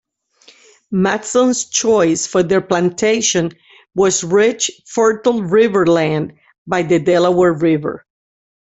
[0.91, 3.51] Mattson's choice for their plantation
[3.93, 6.33] was rich, fertile river land
[6.65, 8.03] by the Delaware River.